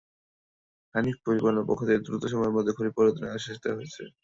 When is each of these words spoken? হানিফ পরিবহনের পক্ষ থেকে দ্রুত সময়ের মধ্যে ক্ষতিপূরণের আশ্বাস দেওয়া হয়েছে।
হানিফ 0.95 1.17
পরিবহনের 1.25 1.67
পক্ষ 1.69 1.81
থেকে 1.87 2.03
দ্রুত 2.05 2.23
সময়ের 2.31 2.55
মধ্যে 2.55 2.75
ক্ষতিপূরণের 2.75 3.33
আশ্বাস 3.35 3.57
দেওয়া 3.63 3.77
হয়েছে। 3.79 4.03